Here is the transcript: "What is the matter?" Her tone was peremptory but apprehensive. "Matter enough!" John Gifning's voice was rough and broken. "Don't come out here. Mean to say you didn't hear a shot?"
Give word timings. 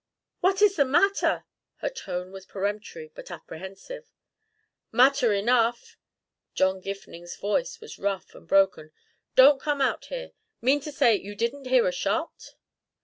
"What 0.39 0.63
is 0.63 0.77
the 0.77 0.85
matter?" 0.85 1.45
Her 1.75 1.89
tone 1.89 2.31
was 2.31 2.47
peremptory 2.47 3.11
but 3.13 3.29
apprehensive. 3.29 4.11
"Matter 4.91 5.31
enough!" 5.31 5.95
John 6.55 6.81
Gifning's 6.81 7.35
voice 7.35 7.79
was 7.79 7.99
rough 7.99 8.33
and 8.33 8.47
broken. 8.47 8.91
"Don't 9.35 9.61
come 9.61 9.79
out 9.79 10.05
here. 10.05 10.31
Mean 10.59 10.79
to 10.79 10.91
say 10.91 11.13
you 11.15 11.35
didn't 11.35 11.67
hear 11.67 11.87
a 11.87 11.91
shot?" 11.91 12.55